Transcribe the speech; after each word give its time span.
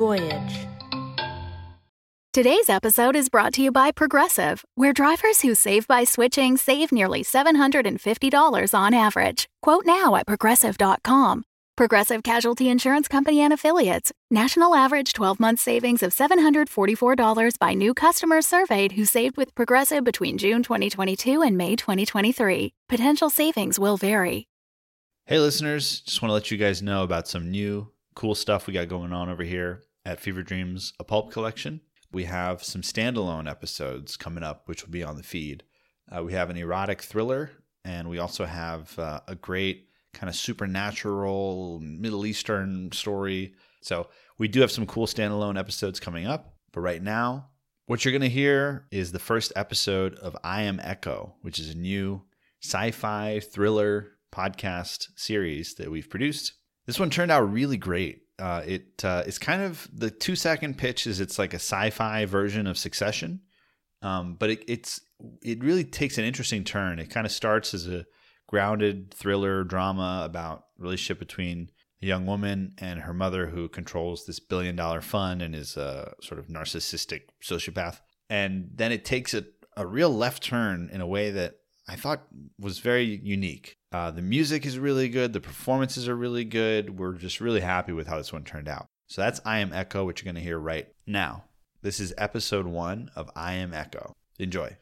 Voyage. 0.00 0.66
Today's 2.32 2.70
episode 2.70 3.16
is 3.16 3.28
brought 3.28 3.52
to 3.54 3.62
you 3.62 3.70
by 3.70 3.92
Progressive, 3.92 4.64
where 4.74 4.94
drivers 4.94 5.42
who 5.42 5.54
save 5.54 5.86
by 5.86 6.04
switching 6.04 6.56
save 6.56 6.90
nearly 6.90 7.22
$750 7.22 8.74
on 8.74 8.94
average. 8.94 9.46
Quote 9.60 9.84
now 9.84 10.16
at 10.16 10.26
progressive.com. 10.26 11.42
Progressive 11.76 12.22
Casualty 12.22 12.70
Insurance 12.70 13.08
Company 13.08 13.40
and 13.40 13.52
Affiliates. 13.52 14.10
National 14.30 14.74
average 14.74 15.12
12 15.12 15.38
month 15.38 15.60
savings 15.60 16.02
of 16.02 16.12
$744 16.12 17.58
by 17.58 17.74
new 17.74 17.92
customers 17.92 18.46
surveyed 18.46 18.92
who 18.92 19.04
saved 19.04 19.36
with 19.36 19.54
Progressive 19.54 20.02
between 20.02 20.38
June 20.38 20.62
2022 20.62 21.42
and 21.42 21.58
May 21.58 21.76
2023. 21.76 22.72
Potential 22.88 23.28
savings 23.28 23.78
will 23.78 23.98
vary. 23.98 24.46
Hey, 25.26 25.38
listeners, 25.38 26.00
just 26.00 26.22
want 26.22 26.30
to 26.30 26.34
let 26.34 26.50
you 26.50 26.56
guys 26.56 26.80
know 26.80 27.02
about 27.02 27.28
some 27.28 27.50
new 27.50 27.88
cool 28.14 28.34
stuff 28.34 28.66
we 28.66 28.72
got 28.72 28.88
going 28.88 29.12
on 29.12 29.28
over 29.28 29.42
here 29.42 29.82
at 30.10 30.18
Fever 30.18 30.42
Dreams, 30.42 30.92
a 30.98 31.04
pulp 31.04 31.30
collection. 31.30 31.80
We 32.10 32.24
have 32.24 32.64
some 32.64 32.82
standalone 32.82 33.48
episodes 33.48 34.16
coming 34.16 34.42
up, 34.42 34.66
which 34.66 34.84
will 34.84 34.90
be 34.90 35.04
on 35.04 35.16
the 35.16 35.22
feed. 35.22 35.62
Uh, 36.10 36.24
we 36.24 36.32
have 36.32 36.50
an 36.50 36.56
erotic 36.56 37.00
thriller, 37.00 37.52
and 37.84 38.10
we 38.10 38.18
also 38.18 38.44
have 38.44 38.98
uh, 38.98 39.20
a 39.28 39.36
great 39.36 39.86
kind 40.12 40.28
of 40.28 40.34
supernatural 40.34 41.78
Middle 41.80 42.26
Eastern 42.26 42.90
story. 42.90 43.54
So 43.82 44.08
we 44.36 44.48
do 44.48 44.60
have 44.62 44.72
some 44.72 44.84
cool 44.84 45.06
standalone 45.06 45.56
episodes 45.56 46.00
coming 46.00 46.26
up. 46.26 46.56
But 46.72 46.80
right 46.80 47.02
now, 47.02 47.50
what 47.86 48.04
you're 48.04 48.10
going 48.10 48.22
to 48.22 48.28
hear 48.28 48.88
is 48.90 49.12
the 49.12 49.20
first 49.20 49.52
episode 49.54 50.16
of 50.16 50.36
I 50.42 50.62
Am 50.62 50.80
Echo, 50.82 51.36
which 51.42 51.60
is 51.60 51.70
a 51.70 51.78
new 51.78 52.22
sci 52.60 52.90
fi 52.90 53.38
thriller 53.38 54.18
podcast 54.32 55.06
series 55.14 55.74
that 55.74 55.88
we've 55.88 56.10
produced. 56.10 56.54
This 56.86 56.98
one 56.98 57.10
turned 57.10 57.30
out 57.30 57.52
really 57.52 57.76
great. 57.76 58.22
Uh, 58.40 58.62
it 58.66 59.04
uh, 59.04 59.22
it's 59.26 59.38
kind 59.38 59.62
of 59.62 59.88
the 59.92 60.10
two 60.10 60.34
second 60.34 60.78
pitch 60.78 61.06
is 61.06 61.20
it's 61.20 61.38
like 61.38 61.52
a 61.52 61.56
sci-fi 61.56 62.24
version 62.24 62.66
of 62.66 62.78
Succession, 62.78 63.40
um, 64.02 64.36
but 64.38 64.50
it, 64.50 64.64
it's 64.66 65.00
it 65.42 65.62
really 65.62 65.84
takes 65.84 66.18
an 66.18 66.24
interesting 66.24 66.64
turn. 66.64 66.98
It 66.98 67.10
kind 67.10 67.26
of 67.26 67.32
starts 67.32 67.74
as 67.74 67.86
a 67.86 68.06
grounded 68.48 69.14
thriller 69.14 69.62
drama 69.62 70.22
about 70.24 70.64
relationship 70.78 71.18
between 71.18 71.70
a 72.02 72.06
young 72.06 72.26
woman 72.26 72.74
and 72.78 73.00
her 73.00 73.12
mother 73.12 73.46
who 73.46 73.68
controls 73.68 74.24
this 74.24 74.40
billion 74.40 74.74
dollar 74.74 75.00
fund 75.00 75.42
and 75.42 75.54
is 75.54 75.76
a 75.76 76.14
sort 76.22 76.40
of 76.40 76.46
narcissistic 76.46 77.22
sociopath. 77.42 78.00
And 78.28 78.70
then 78.74 78.90
it 78.90 79.04
takes 79.04 79.34
a, 79.34 79.44
a 79.76 79.86
real 79.86 80.10
left 80.10 80.42
turn 80.42 80.88
in 80.92 81.00
a 81.00 81.06
way 81.06 81.30
that 81.30 81.56
I 81.88 81.96
thought 81.96 82.26
was 82.58 82.78
very 82.78 83.20
unique. 83.22 83.76
Uh, 83.92 84.08
the 84.08 84.22
music 84.22 84.64
is 84.64 84.78
really 84.78 85.08
good. 85.08 85.32
The 85.32 85.40
performances 85.40 86.08
are 86.08 86.14
really 86.14 86.44
good. 86.44 86.96
We're 86.96 87.14
just 87.14 87.40
really 87.40 87.60
happy 87.60 87.92
with 87.92 88.06
how 88.06 88.18
this 88.18 88.32
one 88.32 88.44
turned 88.44 88.68
out. 88.68 88.86
So 89.08 89.20
that's 89.20 89.40
I 89.44 89.58
Am 89.58 89.72
Echo, 89.72 90.04
which 90.04 90.22
you're 90.22 90.32
going 90.32 90.40
to 90.40 90.48
hear 90.48 90.60
right 90.60 90.86
now. 91.08 91.44
This 91.82 91.98
is 91.98 92.14
episode 92.16 92.66
one 92.66 93.10
of 93.16 93.28
I 93.34 93.54
Am 93.54 93.74
Echo. 93.74 94.12
Enjoy. 94.38 94.76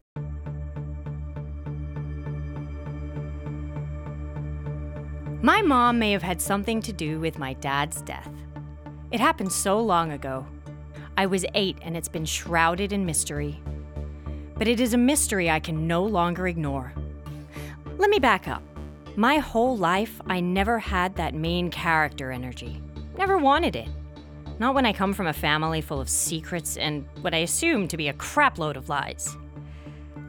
My 5.40 5.62
mom 5.62 5.98
may 5.98 6.12
have 6.12 6.22
had 6.22 6.42
something 6.42 6.82
to 6.82 6.92
do 6.92 7.18
with 7.18 7.38
my 7.38 7.54
dad's 7.54 8.02
death. 8.02 8.28
It 9.10 9.20
happened 9.20 9.52
so 9.52 9.80
long 9.80 10.12
ago. 10.12 10.44
I 11.16 11.24
was 11.24 11.46
eight 11.54 11.78
and 11.80 11.96
it's 11.96 12.08
been 12.08 12.26
shrouded 12.26 12.92
in 12.92 13.06
mystery. 13.06 13.62
But 14.56 14.68
it 14.68 14.80
is 14.80 14.92
a 14.92 14.98
mystery 14.98 15.48
I 15.48 15.60
can 15.60 15.86
no 15.86 16.04
longer 16.04 16.46
ignore. 16.46 16.92
Let 17.96 18.10
me 18.10 18.18
back 18.18 18.46
up. 18.46 18.62
My 19.18 19.38
whole 19.38 19.76
life, 19.76 20.20
I 20.28 20.38
never 20.38 20.78
had 20.78 21.16
that 21.16 21.34
main 21.34 21.72
character 21.72 22.30
energy. 22.30 22.80
Never 23.16 23.36
wanted 23.36 23.74
it. 23.74 23.88
Not 24.60 24.76
when 24.76 24.86
I 24.86 24.92
come 24.92 25.12
from 25.12 25.26
a 25.26 25.32
family 25.32 25.80
full 25.80 26.00
of 26.00 26.08
secrets 26.08 26.76
and 26.76 27.04
what 27.20 27.34
I 27.34 27.38
assume 27.38 27.88
to 27.88 27.96
be 27.96 28.06
a 28.06 28.12
crapload 28.12 28.76
of 28.76 28.88
lies. 28.88 29.36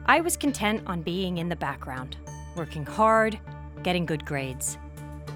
I 0.08 0.22
was 0.22 0.36
content 0.36 0.82
on 0.88 1.04
being 1.04 1.38
in 1.38 1.50
the 1.50 1.56
background, 1.56 2.18
working 2.56 2.84
hard, 2.84 3.38
getting 3.84 4.08
good 4.08 4.26
grades. 4.26 4.80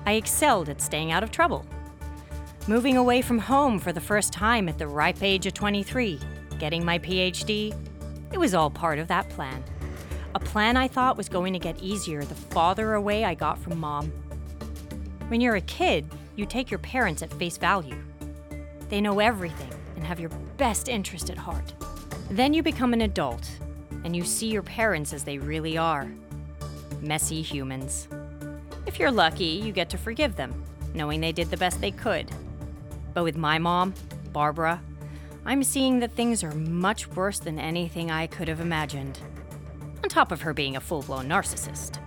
I 0.08 0.14
excelled 0.14 0.68
at 0.68 0.82
staying 0.82 1.12
out 1.12 1.22
of 1.22 1.30
trouble. 1.30 1.64
Moving 2.68 2.98
away 2.98 3.22
from 3.22 3.38
home 3.38 3.78
for 3.78 3.94
the 3.94 4.02
first 4.02 4.34
time 4.34 4.68
at 4.68 4.80
the 4.80 4.88
ripe 4.88 5.22
age 5.22 5.46
of 5.46 5.54
23, 5.54 6.20
getting 6.58 6.84
my 6.84 6.98
PhD, 6.98 7.72
it 8.32 8.40
was 8.40 8.56
all 8.56 8.72
part 8.72 8.98
of 8.98 9.08
that 9.10 9.30
plan. 9.30 9.64
A 10.36 10.40
plan 10.40 10.78
I 10.78 10.88
thought 10.88 11.18
was 11.18 11.30
going 11.30 11.54
to 11.54 11.60
get 11.60 11.82
easier 11.82 12.24
the 12.24 12.36
farther 12.36 12.94
away 12.94 13.24
I 13.24 13.36
got 13.36 13.60
from 13.60 13.80
mom. 13.80 14.12
When 15.28 15.42
you're 15.42 15.56
a 15.56 15.62
kid, 15.62 16.10
you 16.36 16.46
take 16.46 16.72
your 16.72 16.80
parents 16.80 17.22
at 17.22 17.34
face 17.34 17.58
value. 17.58 17.98
They 18.90 19.00
know 19.00 19.20
everything 19.20 19.72
and 19.96 20.04
have 20.04 20.20
your 20.20 20.30
best 20.58 20.90
interest 20.90 21.30
at 21.30 21.38
heart. 21.38 21.74
Then 22.30 22.54
you 22.54 22.64
become 22.64 22.94
an 22.94 23.02
adult 23.02 23.50
and 24.04 24.16
you 24.16 24.24
see 24.24 24.48
your 24.48 24.64
parents 24.64 25.14
as 25.14 25.24
they 25.24 25.38
really 25.38 25.78
are 25.78 26.12
messy 27.04 27.42
humans. 27.42 28.08
If 28.86 29.00
you're 29.00 29.12
lucky, 29.12 29.46
you 29.46 29.72
get 29.72 29.90
to 29.92 29.98
forgive 29.98 30.36
them, 30.36 30.64
knowing 30.94 31.22
they 31.22 31.32
did 31.32 31.52
the 31.52 31.58
best 31.58 31.82
they 31.82 31.92
could. 31.92 32.32
But 33.14 33.24
with 33.24 33.38
my 33.38 33.60
mom, 33.60 33.94
Barbara, 34.32 34.82
I'm 35.46 35.64
seeing 35.64 36.00
that 36.00 36.14
things 36.14 36.44
are 36.44 36.54
much 36.54 37.08
worse 37.10 37.40
than 37.40 37.60
anything 37.60 38.10
I 38.10 38.28
could 38.28 38.48
have 38.48 38.62
imagined. 38.62 39.20
On 40.04 40.10
top 40.10 40.34
of 40.34 40.42
her 40.42 40.54
being 40.54 40.76
a 40.76 40.82
full 40.82 41.02
blown 41.02 41.30
narcissist. 41.30 41.98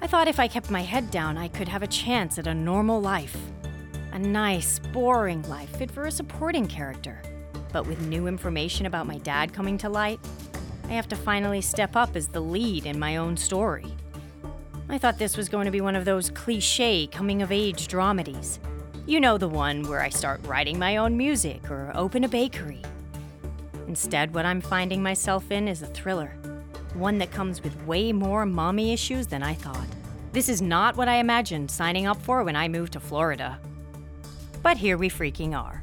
I 0.00 0.06
thought 0.06 0.28
if 0.28 0.38
I 0.38 0.46
kept 0.46 0.70
my 0.70 0.82
head 0.82 1.10
down, 1.10 1.36
I 1.36 1.48
could 1.48 1.66
have 1.66 1.82
a 1.82 1.88
chance 1.88 2.38
at 2.38 2.46
a 2.46 2.54
normal 2.54 3.00
life. 3.00 3.36
A 4.12 4.18
nice, 4.18 4.78
boring 4.78 5.42
life 5.48 5.76
fit 5.76 5.90
for 5.90 6.04
a 6.04 6.10
supporting 6.12 6.68
character. 6.68 7.20
But 7.72 7.88
with 7.88 8.06
new 8.06 8.28
information 8.28 8.86
about 8.86 9.08
my 9.08 9.18
dad 9.18 9.52
coming 9.52 9.76
to 9.78 9.88
light, 9.88 10.20
I 10.88 10.92
have 10.92 11.08
to 11.08 11.16
finally 11.16 11.60
step 11.60 11.96
up 11.96 12.14
as 12.14 12.28
the 12.28 12.40
lead 12.40 12.86
in 12.86 12.98
my 12.98 13.16
own 13.16 13.36
story. 13.36 13.92
I 14.88 14.98
thought 14.98 15.18
this 15.18 15.36
was 15.36 15.48
going 15.48 15.64
to 15.64 15.72
be 15.72 15.80
one 15.80 15.96
of 15.96 16.04
those 16.04 16.30
cliche 16.30 17.08
coming 17.08 17.42
of 17.42 17.50
age 17.50 17.88
dramedies. 17.88 18.58
You 19.06 19.18
know 19.18 19.36
the 19.36 19.48
one 19.48 19.82
where 19.88 20.00
I 20.00 20.10
start 20.10 20.46
writing 20.46 20.78
my 20.78 20.98
own 20.98 21.16
music 21.16 21.70
or 21.70 21.90
open 21.96 22.22
a 22.22 22.28
bakery. 22.28 22.82
Instead, 23.88 24.32
what 24.34 24.46
I'm 24.46 24.60
finding 24.60 25.02
myself 25.02 25.50
in 25.50 25.66
is 25.66 25.82
a 25.82 25.86
thriller. 25.86 26.36
One 26.94 27.18
that 27.18 27.30
comes 27.32 27.62
with 27.62 27.84
way 27.86 28.12
more 28.12 28.46
mommy 28.46 28.92
issues 28.92 29.26
than 29.26 29.42
I 29.42 29.54
thought. 29.54 29.86
This 30.32 30.48
is 30.48 30.62
not 30.62 30.96
what 30.96 31.08
I 31.08 31.16
imagined 31.16 31.70
signing 31.70 32.06
up 32.06 32.20
for 32.22 32.42
when 32.44 32.56
I 32.56 32.68
moved 32.68 32.92
to 32.94 33.00
Florida. 33.00 33.58
But 34.62 34.76
here 34.76 34.96
we 34.96 35.08
freaking 35.08 35.54
are. 35.58 35.82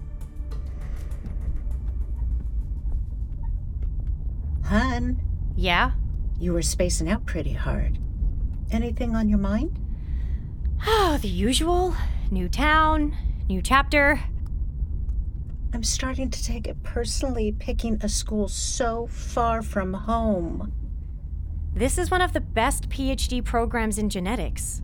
Hun, 4.63 5.19
Yeah? 5.55 5.91
you 6.39 6.53
were 6.53 6.61
spacing 6.61 7.09
out 7.09 7.25
pretty 7.25 7.53
hard. 7.53 7.99
Anything 8.71 9.15
on 9.15 9.29
your 9.29 9.37
mind? 9.37 9.77
Oh, 10.87 11.17
the 11.21 11.27
usual. 11.27 11.95
New 12.31 12.47
town, 12.47 13.15
new 13.49 13.61
chapter. 13.61 14.19
I'm 15.73 15.83
starting 15.83 16.29
to 16.29 16.43
take 16.43 16.67
it 16.67 16.81
personally 16.83 17.51
picking 17.51 17.99
a 18.01 18.09
school 18.09 18.47
so 18.47 19.07
far 19.07 19.61
from 19.61 19.93
home. 19.93 20.71
This 21.73 21.97
is 21.97 22.11
one 22.11 22.21
of 22.21 22.33
the 22.33 22.41
best 22.41 22.89
PhD 22.89 23.43
programs 23.43 23.97
in 23.97 24.09
genetics. 24.09 24.81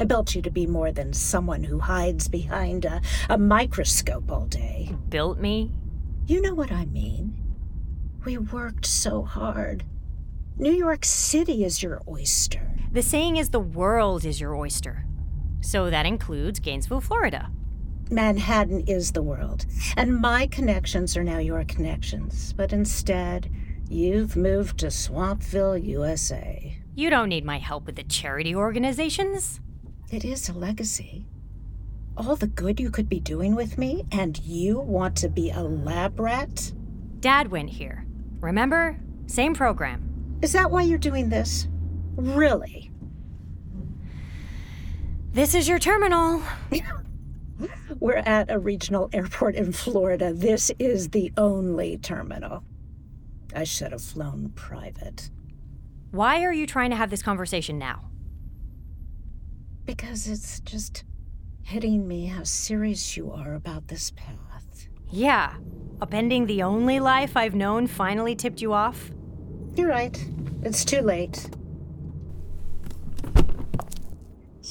I 0.00 0.04
built 0.04 0.34
you 0.34 0.42
to 0.42 0.50
be 0.50 0.66
more 0.66 0.90
than 0.90 1.12
someone 1.12 1.62
who 1.62 1.78
hides 1.78 2.26
behind 2.26 2.84
a, 2.84 3.00
a 3.30 3.38
microscope 3.38 4.30
all 4.30 4.46
day. 4.46 4.90
Built 5.08 5.38
me. 5.38 5.70
You 6.26 6.40
know 6.40 6.54
what 6.54 6.72
I 6.72 6.86
mean. 6.86 7.36
We 8.24 8.36
worked 8.36 8.84
so 8.84 9.22
hard. 9.22 9.84
New 10.56 10.72
York 10.72 11.04
City 11.04 11.64
is 11.64 11.84
your 11.84 12.02
oyster. 12.08 12.72
The 12.90 13.02
saying 13.02 13.36
is 13.36 13.50
the 13.50 13.60
world 13.60 14.24
is 14.24 14.40
your 14.40 14.56
oyster. 14.56 15.06
So 15.60 15.88
that 15.88 16.04
includes 16.04 16.58
Gainesville, 16.58 17.00
Florida. 17.00 17.50
Manhattan 18.10 18.84
is 18.88 19.12
the 19.12 19.22
world, 19.22 19.64
and 19.96 20.20
my 20.20 20.46
connections 20.48 21.16
are 21.16 21.24
now 21.24 21.38
your 21.38 21.64
connections. 21.64 22.52
But 22.52 22.72
instead, 22.72 23.48
you've 23.92 24.36
moved 24.36 24.78
to 24.78 24.86
Swampville, 24.86 25.84
USA. 25.84 26.78
You 26.94 27.10
don't 27.10 27.28
need 27.28 27.44
my 27.44 27.58
help 27.58 27.86
with 27.86 27.96
the 27.96 28.02
charity 28.04 28.54
organizations. 28.54 29.60
It 30.10 30.24
is 30.24 30.48
a 30.48 30.52
legacy. 30.52 31.26
All 32.16 32.36
the 32.36 32.46
good 32.46 32.80
you 32.80 32.90
could 32.90 33.08
be 33.08 33.20
doing 33.20 33.54
with 33.54 33.78
me, 33.78 34.04
and 34.10 34.38
you 34.40 34.78
want 34.78 35.16
to 35.18 35.28
be 35.28 35.50
a 35.50 35.60
lab 35.60 36.18
rat? 36.18 36.72
Dad 37.20 37.50
went 37.50 37.70
here. 37.70 38.06
Remember? 38.40 38.98
Same 39.26 39.54
program. 39.54 40.38
Is 40.42 40.52
that 40.52 40.70
why 40.70 40.82
you're 40.82 40.98
doing 40.98 41.28
this? 41.28 41.68
Really? 42.16 42.90
This 45.32 45.54
is 45.54 45.68
your 45.68 45.78
terminal. 45.78 46.42
We're 48.00 48.16
at 48.16 48.50
a 48.50 48.58
regional 48.58 49.08
airport 49.12 49.54
in 49.54 49.72
Florida. 49.72 50.32
This 50.32 50.70
is 50.78 51.10
the 51.10 51.32
only 51.36 51.98
terminal. 51.98 52.64
I 53.54 53.64
should 53.64 53.92
have 53.92 54.02
flown 54.02 54.50
private. 54.54 55.30
Why 56.10 56.42
are 56.42 56.52
you 56.52 56.66
trying 56.66 56.90
to 56.90 56.96
have 56.96 57.10
this 57.10 57.22
conversation 57.22 57.78
now? 57.78 58.10
Because 59.84 60.28
it's 60.28 60.60
just 60.60 61.04
hitting 61.62 62.06
me 62.06 62.26
how 62.26 62.44
serious 62.44 63.16
you 63.16 63.32
are 63.32 63.54
about 63.54 63.88
this 63.88 64.10
path. 64.12 64.88
Yeah, 65.10 65.54
upending 65.98 66.46
the 66.46 66.62
only 66.62 67.00
life 67.00 67.36
I've 67.36 67.54
known 67.54 67.86
finally 67.86 68.34
tipped 68.34 68.60
you 68.60 68.72
off? 68.72 69.10
You're 69.74 69.88
right. 69.88 70.22
It's 70.62 70.84
too 70.84 71.00
late. 71.00 71.50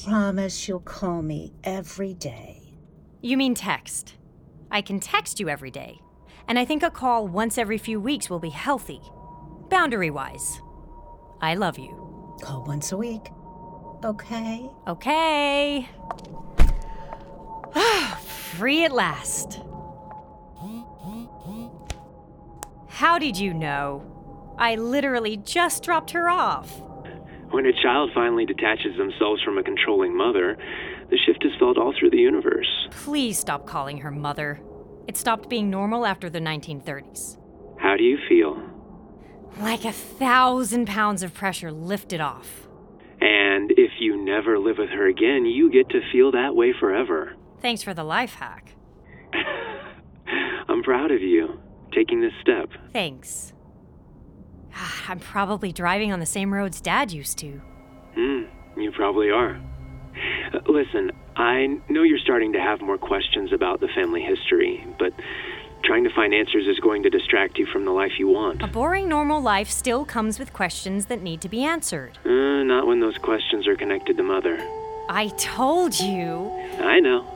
Promise 0.04 0.66
you'll 0.66 0.80
call 0.80 1.22
me 1.22 1.52
every 1.62 2.14
day. 2.14 2.74
You 3.20 3.36
mean 3.36 3.54
text? 3.54 4.16
I 4.70 4.80
can 4.82 4.98
text 4.98 5.38
you 5.38 5.48
every 5.48 5.70
day, 5.70 6.00
and 6.48 6.58
I 6.58 6.64
think 6.64 6.82
a 6.82 6.90
call 6.90 7.26
once 7.26 7.58
every 7.58 7.78
few 7.78 8.00
weeks 8.00 8.28
will 8.28 8.38
be 8.38 8.50
healthy, 8.50 9.00
boundary 9.68 10.10
wise. 10.10 10.60
I 11.40 11.54
love 11.54 11.78
you. 11.78 12.36
Call 12.42 12.64
once 12.64 12.92
a 12.92 12.96
week. 12.96 13.30
Okay? 14.04 14.68
Okay. 14.86 15.88
Free 18.20 18.84
at 18.84 18.92
last. 18.92 19.60
How 22.88 23.18
did 23.18 23.38
you 23.38 23.54
know? 23.54 24.04
I 24.58 24.76
literally 24.76 25.36
just 25.38 25.82
dropped 25.82 26.10
her 26.12 26.28
off. 26.28 26.80
When 27.50 27.66
a 27.66 27.72
child 27.82 28.10
finally 28.14 28.46
detaches 28.46 28.96
themselves 28.96 29.42
from 29.42 29.58
a 29.58 29.62
controlling 29.62 30.16
mother, 30.16 30.56
the 31.10 31.18
shift 31.26 31.44
is 31.44 31.52
felt 31.58 31.78
all 31.78 31.92
through 31.98 32.10
the 32.10 32.18
universe. 32.18 32.88
Please 32.90 33.38
stop 33.38 33.66
calling 33.66 33.98
her 33.98 34.10
mother. 34.10 34.60
It 35.06 35.16
stopped 35.16 35.48
being 35.48 35.70
normal 35.70 36.06
after 36.06 36.30
the 36.30 36.38
1930s. 36.40 37.38
How 37.78 37.96
do 37.96 38.04
you 38.04 38.18
feel? 38.28 38.62
Like 39.60 39.84
a 39.84 39.92
thousand 39.92 40.86
pounds 40.86 41.22
of 41.22 41.34
pressure 41.34 41.72
lifted 41.72 42.20
off. 42.20 42.68
And 43.20 43.70
if 43.72 43.92
you 44.00 44.16
never 44.24 44.58
live 44.58 44.78
with 44.78 44.90
her 44.90 45.08
again, 45.08 45.44
you 45.44 45.70
get 45.70 45.88
to 45.90 46.00
feel 46.10 46.32
that 46.32 46.54
way 46.54 46.72
forever. 46.78 47.36
Thanks 47.60 47.82
for 47.82 47.94
the 47.94 48.04
life 48.04 48.34
hack. 48.34 48.74
I'm 50.68 50.82
proud 50.82 51.10
of 51.10 51.20
you, 51.20 51.60
taking 51.94 52.20
this 52.20 52.32
step. 52.40 52.70
Thanks. 52.92 53.52
I'm 55.08 55.18
probably 55.18 55.72
driving 55.72 56.12
on 56.12 56.20
the 56.20 56.26
same 56.26 56.52
roads 56.52 56.80
Dad 56.80 57.12
used 57.12 57.38
to. 57.38 57.60
Hmm, 58.14 58.42
you 58.80 58.92
probably 58.92 59.30
are. 59.30 59.60
Listen, 60.66 61.12
I 61.36 61.78
know 61.88 62.02
you're 62.02 62.18
starting 62.18 62.52
to 62.52 62.60
have 62.60 62.80
more 62.80 62.98
questions 62.98 63.52
about 63.52 63.80
the 63.80 63.88
family 63.88 64.22
history, 64.22 64.86
but 64.98 65.12
trying 65.84 66.04
to 66.04 66.10
find 66.14 66.34
answers 66.34 66.66
is 66.66 66.78
going 66.80 67.02
to 67.02 67.10
distract 67.10 67.58
you 67.58 67.66
from 67.66 67.84
the 67.84 67.90
life 67.90 68.12
you 68.18 68.28
want. 68.28 68.62
A 68.62 68.66
boring 68.66 69.08
normal 69.08 69.40
life 69.40 69.70
still 69.70 70.04
comes 70.04 70.38
with 70.38 70.52
questions 70.52 71.06
that 71.06 71.22
need 71.22 71.40
to 71.40 71.48
be 71.48 71.64
answered. 71.64 72.18
Uh, 72.24 72.62
not 72.62 72.86
when 72.86 73.00
those 73.00 73.18
questions 73.18 73.66
are 73.66 73.76
connected 73.76 74.16
to 74.16 74.22
Mother. 74.22 74.58
I 75.08 75.28
told 75.36 75.98
you. 75.98 76.50
I 76.80 77.00
know. 77.00 77.26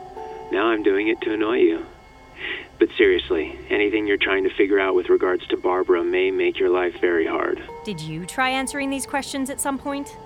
Now 0.52 0.68
I'm 0.68 0.82
doing 0.82 1.08
it 1.08 1.20
to 1.22 1.32
annoy 1.32 1.58
you. 1.58 1.84
But 2.78 2.88
seriously, 2.96 3.58
anything 3.70 4.06
you're 4.06 4.18
trying 4.18 4.44
to 4.44 4.54
figure 4.54 4.78
out 4.78 4.94
with 4.94 5.08
regards 5.08 5.46
to 5.48 5.56
Barbara 5.56 6.04
may 6.04 6.30
make 6.30 6.58
your 6.58 6.68
life 6.68 7.00
very 7.00 7.26
hard. 7.26 7.62
Did 7.84 8.00
you 8.00 8.26
try 8.26 8.50
answering 8.50 8.90
these 8.90 9.06
questions 9.06 9.48
at 9.50 9.60
some 9.60 9.78
point? 9.78 10.16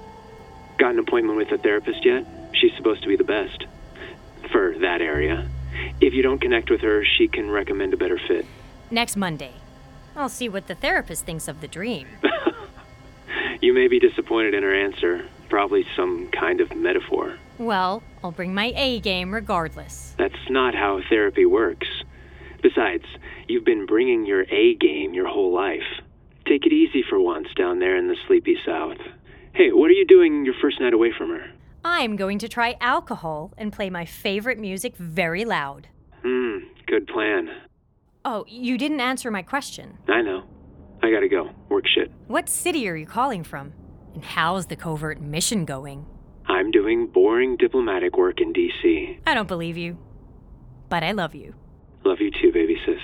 Got 0.76 0.92
an 0.92 0.98
appointment 0.98 1.38
with 1.38 1.52
a 1.52 1.58
therapist 1.58 2.04
yet? 2.04 2.26
She's 2.54 2.72
supposed 2.76 3.02
to 3.02 3.08
be 3.08 3.16
the 3.16 3.24
best. 3.24 3.64
For 4.52 4.74
that 4.80 5.00
area. 5.00 5.48
If 6.00 6.14
you 6.14 6.22
don't 6.22 6.40
connect 6.40 6.70
with 6.70 6.80
her, 6.80 7.04
she 7.04 7.28
can 7.28 7.50
recommend 7.50 7.94
a 7.94 7.96
better 7.96 8.18
fit. 8.26 8.46
Next 8.90 9.16
Monday. 9.16 9.52
I'll 10.16 10.28
see 10.28 10.48
what 10.48 10.66
the 10.66 10.74
therapist 10.74 11.24
thinks 11.24 11.46
of 11.46 11.60
the 11.60 11.68
dream. 11.68 12.08
you 13.60 13.72
may 13.72 13.88
be 13.88 14.00
disappointed 14.00 14.54
in 14.54 14.62
her 14.62 14.74
answer. 14.74 15.26
Probably 15.48 15.86
some 15.96 16.28
kind 16.28 16.60
of 16.60 16.74
metaphor. 16.74 17.38
Well, 17.58 18.02
I'll 18.22 18.32
bring 18.32 18.54
my 18.54 18.72
A 18.76 19.00
game 19.00 19.32
regardless. 19.32 20.14
That's 20.18 20.48
not 20.48 20.74
how 20.74 21.00
therapy 21.08 21.46
works. 21.46 21.86
Besides, 22.62 23.04
you've 23.48 23.64
been 23.64 23.86
bringing 23.86 24.26
your 24.26 24.42
A 24.50 24.74
game 24.74 25.14
your 25.14 25.28
whole 25.28 25.52
life. 25.52 26.02
Take 26.46 26.66
it 26.66 26.72
easy 26.72 27.04
for 27.08 27.20
once 27.20 27.48
down 27.56 27.78
there 27.78 27.96
in 27.96 28.08
the 28.08 28.16
sleepy 28.26 28.56
South. 28.64 28.98
Hey, 29.52 29.72
what 29.72 29.90
are 29.90 29.94
you 29.94 30.06
doing 30.06 30.44
your 30.44 30.54
first 30.60 30.80
night 30.80 30.92
away 30.92 31.12
from 31.16 31.30
her? 31.30 31.50
I'm 31.84 32.16
going 32.16 32.38
to 32.40 32.48
try 32.48 32.76
alcohol 32.80 33.52
and 33.56 33.72
play 33.72 33.90
my 33.90 34.04
favorite 34.04 34.58
music 34.58 34.96
very 34.96 35.44
loud. 35.44 35.88
Hmm, 36.22 36.58
good 36.86 37.06
plan. 37.06 37.48
Oh, 38.24 38.44
you 38.48 38.76
didn't 38.76 39.00
answer 39.00 39.30
my 39.30 39.42
question. 39.42 39.98
I 40.08 40.20
know. 40.20 40.44
I 41.02 41.10
gotta 41.10 41.28
go. 41.28 41.50
Work 41.70 41.84
shit. 41.86 42.10
What 42.26 42.48
city 42.48 42.86
are 42.88 42.96
you 42.96 43.06
calling 43.06 43.42
from? 43.42 43.72
And 44.14 44.22
how's 44.22 44.66
the 44.66 44.76
covert 44.76 45.20
mission 45.20 45.64
going? 45.64 46.04
I'm 46.46 46.70
doing 46.70 47.06
boring 47.06 47.56
diplomatic 47.56 48.16
work 48.18 48.40
in 48.40 48.52
D.C. 48.52 49.20
I 49.26 49.34
don't 49.34 49.48
believe 49.48 49.78
you. 49.78 49.96
But 50.90 51.02
I 51.02 51.12
love 51.12 51.34
you. 51.34 51.54
Love 52.04 52.18
you 52.20 52.30
too, 52.30 52.52
baby 52.52 52.76
sis. 52.84 52.98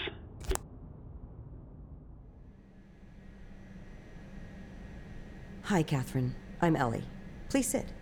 Hi, 5.62 5.82
Catherine. 5.82 6.34
I'm 6.60 6.76
Ellie. 6.76 7.04
Please 7.48 7.68
sit. 7.68 7.92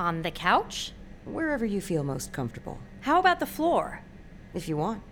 On 0.00 0.22
the 0.22 0.30
couch? 0.30 0.92
Wherever 1.26 1.66
you 1.66 1.82
feel 1.82 2.02
most 2.02 2.32
comfortable. 2.32 2.78
How 3.00 3.20
about 3.20 3.38
the 3.38 3.44
floor? 3.44 4.00
If 4.54 4.66
you 4.66 4.78
want. 4.78 5.02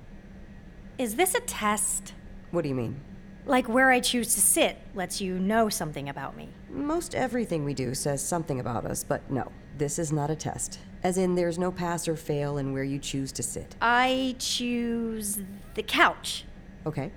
Is 0.96 1.16
this 1.16 1.34
a 1.34 1.40
test? 1.40 2.14
What 2.52 2.62
do 2.62 2.70
you 2.70 2.74
mean? 2.74 2.98
Like 3.44 3.68
where 3.68 3.90
I 3.90 4.00
choose 4.00 4.34
to 4.34 4.40
sit 4.40 4.78
lets 4.94 5.20
you 5.20 5.38
know 5.38 5.68
something 5.68 6.08
about 6.08 6.38
me. 6.38 6.48
Most 6.70 7.14
everything 7.14 7.66
we 7.66 7.74
do 7.74 7.94
says 7.94 8.24
something 8.24 8.60
about 8.60 8.86
us, 8.86 9.04
but 9.04 9.30
no, 9.30 9.52
this 9.76 9.98
is 9.98 10.10
not 10.10 10.30
a 10.30 10.34
test. 10.34 10.78
As 11.02 11.18
in, 11.18 11.34
there's 11.34 11.58
no 11.58 11.70
pass 11.70 12.08
or 12.08 12.16
fail 12.16 12.56
in 12.56 12.72
where 12.72 12.82
you 12.82 12.98
choose 12.98 13.30
to 13.32 13.42
sit. 13.42 13.76
I 13.82 14.36
choose 14.38 15.38
the 15.74 15.82
couch. 15.82 16.46
Okay. 16.86 17.12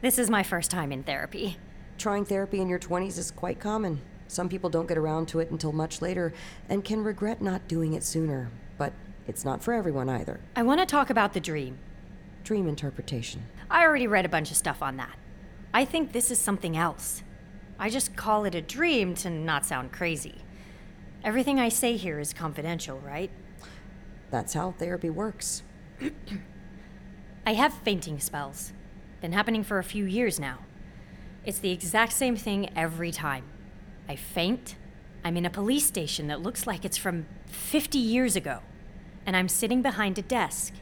This 0.00 0.18
is 0.18 0.30
my 0.30 0.42
first 0.42 0.70
time 0.70 0.90
in 0.90 1.02
therapy. 1.02 1.58
Trying 1.98 2.24
therapy 2.24 2.62
in 2.62 2.68
your 2.70 2.78
20s 2.78 3.18
is 3.18 3.30
quite 3.30 3.60
common. 3.60 4.00
Some 4.30 4.48
people 4.48 4.70
don't 4.70 4.86
get 4.86 4.96
around 4.96 5.26
to 5.28 5.40
it 5.40 5.50
until 5.50 5.72
much 5.72 6.00
later 6.00 6.32
and 6.68 6.84
can 6.84 7.02
regret 7.02 7.42
not 7.42 7.66
doing 7.66 7.94
it 7.94 8.04
sooner. 8.04 8.52
But 8.78 8.92
it's 9.26 9.44
not 9.44 9.60
for 9.60 9.74
everyone 9.74 10.08
either. 10.08 10.38
I 10.54 10.62
want 10.62 10.78
to 10.78 10.86
talk 10.86 11.10
about 11.10 11.32
the 11.32 11.40
dream. 11.40 11.78
Dream 12.44 12.68
interpretation. 12.68 13.42
I 13.68 13.82
already 13.82 14.06
read 14.06 14.24
a 14.24 14.28
bunch 14.28 14.52
of 14.52 14.56
stuff 14.56 14.82
on 14.82 14.98
that. 14.98 15.18
I 15.74 15.84
think 15.84 16.12
this 16.12 16.30
is 16.30 16.38
something 16.38 16.76
else. 16.76 17.24
I 17.76 17.90
just 17.90 18.14
call 18.14 18.44
it 18.44 18.54
a 18.54 18.62
dream 18.62 19.16
to 19.16 19.30
not 19.30 19.66
sound 19.66 19.90
crazy. 19.90 20.36
Everything 21.24 21.58
I 21.58 21.68
say 21.68 21.96
here 21.96 22.20
is 22.20 22.32
confidential, 22.32 23.00
right? 23.00 23.32
That's 24.30 24.54
how 24.54 24.70
therapy 24.70 25.10
works. 25.10 25.64
I 27.44 27.54
have 27.54 27.74
fainting 27.74 28.20
spells. 28.20 28.72
Been 29.20 29.32
happening 29.32 29.64
for 29.64 29.80
a 29.80 29.84
few 29.84 30.04
years 30.04 30.38
now. 30.38 30.58
It's 31.44 31.58
the 31.58 31.72
exact 31.72 32.12
same 32.12 32.36
thing 32.36 32.70
every 32.76 33.10
time. 33.10 33.42
I 34.10 34.16
faint. 34.16 34.74
I'm 35.22 35.36
in 35.36 35.46
a 35.46 35.50
police 35.50 35.86
station 35.86 36.26
that 36.26 36.42
looks 36.42 36.66
like 36.66 36.84
it's 36.84 36.96
from 36.96 37.26
50 37.46 37.96
years 37.96 38.34
ago. 38.34 38.58
And 39.24 39.36
I'm 39.36 39.48
sitting 39.48 39.82
behind 39.82 40.18
a 40.18 40.22
desk. 40.22 40.74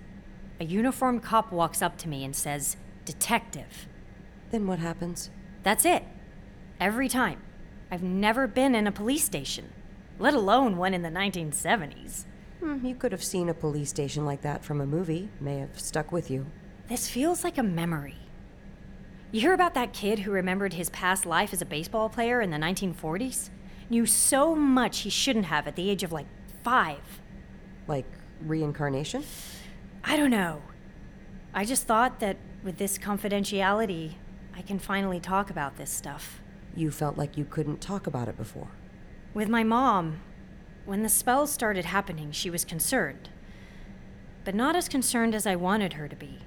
A 0.59 0.65
uniformed 0.65 1.23
cop 1.23 1.53
walks 1.53 1.83
up 1.83 1.99
to 1.99 2.09
me 2.09 2.25
and 2.25 2.35
says, 2.35 2.79
Detective. 3.05 3.87
Then 4.51 4.67
what 4.67 4.79
happens? 4.79 5.29
That's 5.63 5.85
it. 5.85 6.05
Every 6.81 7.07
time. 7.07 7.43
I've 7.91 8.03
never 8.03 8.47
been 8.47 8.75
in 8.75 8.87
a 8.87 8.93
police 8.93 9.25
station, 9.25 9.75
let 10.19 10.33
alone 10.33 10.79
one 10.79 10.95
in 10.95 11.03
the 11.03 11.11
1970s. 11.11 12.25
Hmm, 12.61 12.83
you 12.83 12.95
could 12.95 13.13
have 13.13 13.23
seen 13.23 13.51
a 13.51 13.55
police 13.55 13.91
station 13.91 14.25
like 14.25 14.41
that 14.41 14.65
from 14.65 14.81
a 14.81 14.87
movie. 14.87 15.29
May 15.39 15.59
have 15.59 15.79
stuck 15.79 16.13
with 16.13 16.31
you. 16.31 16.47
This 16.89 17.11
feels 17.11 17.45
like 17.45 17.59
a 17.59 17.63
memory. 17.63 18.17
You 19.31 19.43
hear 19.43 19.53
about 19.53 19.75
that 19.75 19.93
kid 19.93 20.21
who 20.21 20.31
remembered 20.31 20.73
his 20.73 20.89
past 20.89 21.27
life 21.27 21.53
as 21.53 21.61
a 21.61 21.67
baseball 21.67 22.09
player 22.09 22.41
in 22.41 22.51
the 22.51 22.57
1940s? 22.57 23.51
Knew 23.91 24.07
so 24.07 24.55
much 24.55 25.01
he 25.01 25.11
shouldn't 25.11 25.45
have 25.45 25.67
at 25.69 25.77
the 25.77 25.91
age 25.91 26.03
of 26.03 26.13
like 26.13 26.25
five. 26.65 27.21
Like 27.87 28.07
reincarnation? 28.41 29.25
I 30.03 30.17
don't 30.17 30.31
know. 30.31 30.63
I 31.53 31.67
just 31.67 31.87
thought 31.87 32.21
that 32.21 32.39
with 32.63 32.79
this 32.79 32.97
confidentiality, 32.97 34.15
I 34.57 34.63
can 34.63 34.79
finally 34.79 35.21
talk 35.21 35.51
about 35.51 35.77
this 35.77 35.91
stuff. 35.91 36.41
You 36.75 36.91
felt 36.91 37.19
like 37.19 37.37
you 37.37 37.45
couldn't 37.45 37.83
talk 37.83 38.07
about 38.07 38.29
it 38.29 38.37
before. 38.39 38.69
With 39.35 39.51
my 39.51 39.63
mom, 39.63 40.21
when 40.87 41.03
the 41.03 41.09
spells 41.11 41.53
started 41.53 41.85
happening, 41.85 42.33
she 42.33 42.49
was 42.49 42.65
concerned. 42.65 43.29
But 44.45 44.55
not 44.55 44.75
as 44.75 44.89
concerned 44.89 45.35
as 45.35 45.47
I 45.47 45.55
wanted 45.55 45.95
her 45.95 46.09
to 46.09 46.17
be. 46.17 46.39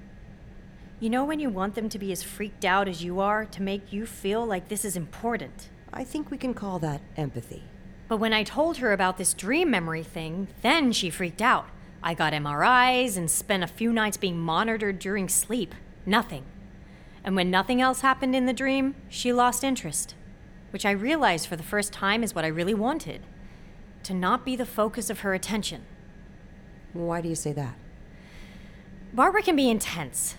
You 1.02 1.10
know 1.10 1.24
when 1.24 1.40
you 1.40 1.50
want 1.50 1.74
them 1.74 1.88
to 1.88 1.98
be 1.98 2.12
as 2.12 2.22
freaked 2.22 2.64
out 2.64 2.86
as 2.86 3.02
you 3.02 3.18
are 3.18 3.44
to 3.44 3.60
make 3.60 3.92
you 3.92 4.06
feel 4.06 4.46
like 4.46 4.68
this 4.68 4.84
is 4.84 4.94
important? 4.94 5.68
I 5.92 6.04
think 6.04 6.30
we 6.30 6.38
can 6.38 6.54
call 6.54 6.78
that 6.78 7.00
empathy. 7.16 7.64
But 8.06 8.18
when 8.18 8.32
I 8.32 8.44
told 8.44 8.76
her 8.76 8.92
about 8.92 9.18
this 9.18 9.34
dream 9.34 9.68
memory 9.68 10.04
thing, 10.04 10.46
then 10.62 10.92
she 10.92 11.10
freaked 11.10 11.42
out. 11.42 11.66
I 12.04 12.14
got 12.14 12.32
MRIs 12.32 13.16
and 13.16 13.28
spent 13.28 13.64
a 13.64 13.66
few 13.66 13.92
nights 13.92 14.16
being 14.16 14.38
monitored 14.38 15.00
during 15.00 15.28
sleep. 15.28 15.74
Nothing. 16.06 16.44
And 17.24 17.34
when 17.34 17.50
nothing 17.50 17.80
else 17.80 18.02
happened 18.02 18.36
in 18.36 18.46
the 18.46 18.52
dream, 18.52 18.94
she 19.08 19.32
lost 19.32 19.64
interest. 19.64 20.14
Which 20.70 20.86
I 20.86 20.92
realized 20.92 21.48
for 21.48 21.56
the 21.56 21.64
first 21.64 21.92
time 21.92 22.22
is 22.22 22.32
what 22.32 22.44
I 22.44 22.48
really 22.48 22.74
wanted 22.74 23.22
to 24.04 24.14
not 24.14 24.44
be 24.44 24.54
the 24.54 24.64
focus 24.64 25.10
of 25.10 25.20
her 25.20 25.34
attention. 25.34 25.84
Why 26.92 27.20
do 27.20 27.28
you 27.28 27.34
say 27.34 27.52
that? 27.54 27.74
Barbara 29.12 29.42
can 29.42 29.56
be 29.56 29.68
intense, 29.68 30.36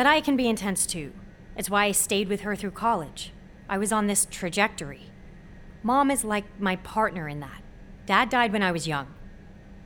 but 0.00 0.06
I 0.06 0.22
can 0.22 0.34
be 0.34 0.48
intense 0.48 0.86
too. 0.86 1.12
It's 1.58 1.68
why 1.68 1.84
I 1.84 1.92
stayed 1.92 2.30
with 2.30 2.40
her 2.40 2.56
through 2.56 2.70
college. 2.70 3.34
I 3.68 3.76
was 3.76 3.92
on 3.92 4.06
this 4.06 4.26
trajectory. 4.30 5.10
Mom 5.82 6.10
is 6.10 6.24
like 6.24 6.58
my 6.58 6.76
partner 6.76 7.28
in 7.28 7.40
that. 7.40 7.62
Dad 8.06 8.30
died 8.30 8.50
when 8.50 8.62
I 8.62 8.72
was 8.72 8.88
young. 8.88 9.08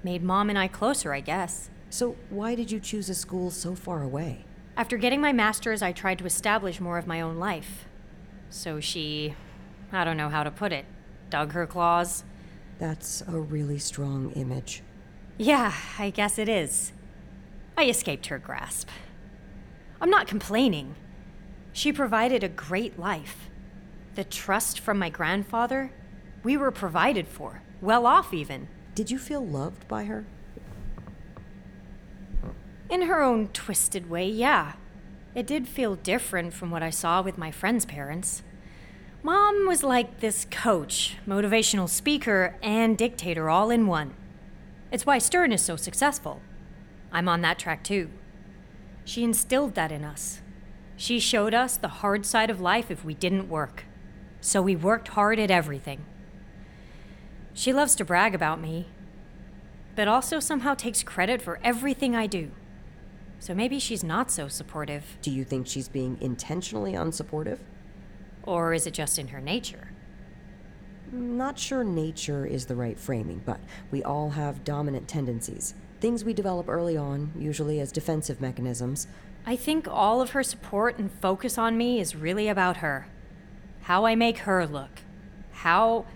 Made 0.04 0.22
Mom 0.22 0.50
and 0.50 0.56
I 0.56 0.68
closer, 0.68 1.12
I 1.12 1.18
guess. 1.18 1.68
So, 1.90 2.14
why 2.30 2.54
did 2.54 2.70
you 2.70 2.78
choose 2.78 3.08
a 3.08 3.14
school 3.16 3.50
so 3.50 3.74
far 3.74 4.04
away? 4.04 4.44
After 4.76 4.96
getting 4.98 5.20
my 5.20 5.32
master's, 5.32 5.82
I 5.82 5.90
tried 5.90 6.20
to 6.20 6.26
establish 6.26 6.78
more 6.78 6.96
of 6.96 7.08
my 7.08 7.20
own 7.20 7.38
life. 7.38 7.88
So 8.50 8.78
she. 8.78 9.34
I 9.90 10.04
don't 10.04 10.16
know 10.16 10.28
how 10.28 10.44
to 10.44 10.50
put 10.52 10.72
it. 10.72 10.84
Dug 11.28 11.54
her 11.54 11.66
claws. 11.66 12.22
That's 12.78 13.24
a 13.26 13.40
really 13.40 13.80
strong 13.80 14.30
image. 14.36 14.84
Yeah, 15.38 15.74
I 15.98 16.10
guess 16.10 16.38
it 16.38 16.48
is. 16.48 16.92
I 17.76 17.86
escaped 17.86 18.26
her 18.26 18.38
grasp. 18.38 18.88
I'm 20.00 20.10
not 20.10 20.26
complaining. 20.26 20.94
She 21.72 21.92
provided 21.92 22.44
a 22.44 22.48
great 22.48 22.98
life. 22.98 23.50
The 24.14 24.24
trust 24.24 24.78
from 24.78 24.98
my 24.98 25.08
grandfather, 25.08 25.92
we 26.42 26.56
were 26.56 26.70
provided 26.70 27.26
for, 27.26 27.62
well 27.80 28.06
off 28.06 28.32
even. 28.32 28.68
Did 28.94 29.10
you 29.10 29.18
feel 29.18 29.44
loved 29.44 29.88
by 29.88 30.04
her? 30.04 30.24
In 32.88 33.02
her 33.02 33.22
own 33.22 33.48
twisted 33.48 34.08
way, 34.08 34.28
yeah. 34.28 34.74
It 35.34 35.46
did 35.46 35.66
feel 35.66 35.96
different 35.96 36.54
from 36.54 36.70
what 36.70 36.82
I 36.82 36.90
saw 36.90 37.22
with 37.22 37.38
my 37.38 37.50
friends' 37.50 37.84
parents. 37.84 38.42
Mom 39.24 39.66
was 39.66 39.82
like 39.82 40.20
this 40.20 40.46
coach, 40.50 41.16
motivational 41.26 41.88
speaker, 41.88 42.56
and 42.62 42.96
dictator 42.96 43.48
all 43.50 43.70
in 43.70 43.86
one. 43.86 44.14
It's 44.92 45.06
why 45.06 45.18
Stern 45.18 45.50
is 45.50 45.62
so 45.62 45.76
successful. 45.76 46.40
I'm 47.10 47.28
on 47.28 47.40
that 47.40 47.58
track 47.58 47.82
too. 47.82 48.10
She 49.04 49.22
instilled 49.24 49.74
that 49.74 49.92
in 49.92 50.04
us. 50.04 50.40
She 50.96 51.18
showed 51.18 51.54
us 51.54 51.76
the 51.76 51.88
hard 51.88 52.24
side 52.24 52.50
of 52.50 52.60
life 52.60 52.90
if 52.90 53.04
we 53.04 53.14
didn't 53.14 53.48
work. 53.48 53.84
So 54.40 54.62
we 54.62 54.76
worked 54.76 55.08
hard 55.08 55.38
at 55.38 55.50
everything. 55.50 56.04
She 57.52 57.72
loves 57.72 57.94
to 57.96 58.04
brag 58.04 58.34
about 58.34 58.60
me, 58.60 58.88
but 59.94 60.08
also 60.08 60.40
somehow 60.40 60.74
takes 60.74 61.02
credit 61.02 61.40
for 61.40 61.60
everything 61.62 62.16
I 62.16 62.26
do. 62.26 62.50
So 63.38 63.54
maybe 63.54 63.78
she's 63.78 64.02
not 64.02 64.30
so 64.30 64.48
supportive. 64.48 65.18
Do 65.22 65.30
you 65.30 65.44
think 65.44 65.66
she's 65.66 65.88
being 65.88 66.16
intentionally 66.20 66.92
unsupportive? 66.94 67.58
Or 68.42 68.72
is 68.72 68.86
it 68.86 68.94
just 68.94 69.18
in 69.18 69.28
her 69.28 69.40
nature? 69.40 69.90
Not 71.12 71.58
sure 71.58 71.84
nature 71.84 72.44
is 72.46 72.66
the 72.66 72.74
right 72.74 72.98
framing, 72.98 73.42
but 73.44 73.60
we 73.90 74.02
all 74.02 74.30
have 74.30 74.64
dominant 74.64 75.08
tendencies. 75.08 75.74
Things 76.00 76.24
we 76.24 76.34
develop 76.34 76.68
early 76.68 76.96
on, 76.96 77.32
usually 77.38 77.80
as 77.80 77.92
defensive 77.92 78.40
mechanisms. 78.40 79.06
I 79.46 79.56
think 79.56 79.86
all 79.88 80.20
of 80.20 80.30
her 80.30 80.42
support 80.42 80.98
and 80.98 81.10
focus 81.10 81.58
on 81.58 81.76
me 81.76 82.00
is 82.00 82.16
really 82.16 82.48
about 82.48 82.78
her. 82.78 83.06
How 83.82 84.06
I 84.06 84.14
make 84.14 84.38
her 84.38 84.66
look. 84.66 85.00
How 85.52 86.06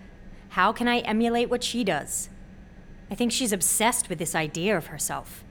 how 0.50 0.73
can 0.73 0.88
I 0.88 1.00
emulate 1.00 1.50
what 1.50 1.62
she 1.62 1.85
does? 1.85 2.30
I 3.11 3.14
think 3.14 3.32
she's 3.32 3.52
obsessed 3.52 4.08
with 4.08 4.18
this 4.18 4.35
idea 4.35 4.76
of 4.76 4.87
herself. 4.87 5.44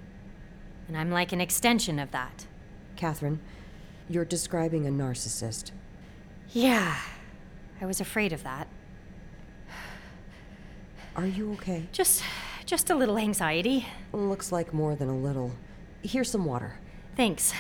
And 0.88 0.98
I'm 0.98 1.12
like 1.12 1.32
an 1.32 1.42
extension 1.42 2.00
of 2.00 2.12
that. 2.12 2.48
Catherine, 2.96 3.40
you're 4.10 4.26
describing 4.26 4.88
a 4.88 4.90
narcissist. 4.90 5.72
Yeah, 6.50 6.98
I 7.80 7.86
was 7.86 8.02
afraid 8.02 8.34
of 8.34 8.44
that. 8.44 8.68
Are 11.16 11.28
you 11.28 11.54
okay? 11.54 11.88
Just 11.92 12.24
just 12.68 12.90
a 12.90 12.96
little 12.96 13.18
anxiety. 13.18 13.88
Looks 14.12 14.52
like 14.52 14.74
more 14.74 14.94
than 14.94 15.08
a 15.08 15.18
little. 15.18 15.54
Here's 16.04 16.30
some 16.30 16.44
water. 16.44 16.78
Thanks. 17.16 17.54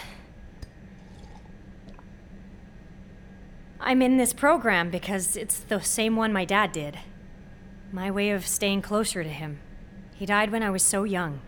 I'm 3.80 4.02
in 4.02 4.18
this 4.18 4.34
program 4.34 4.90
because 4.90 5.38
it's 5.38 5.60
the 5.60 5.80
same 5.80 6.18
one 6.18 6.34
my 6.34 6.44
dad 6.44 6.74
did. 6.74 7.00
My 7.92 8.12
way 8.12 8.32
of 8.32 8.46
staying 8.46 8.82
closer 8.82 9.24
to 9.24 9.30
him. 9.30 9.60
He 10.14 10.26
died 10.26 10.52
when 10.52 10.62
I 10.62 10.70
was 10.70 10.84
so 10.84 11.06
young. 11.06 11.40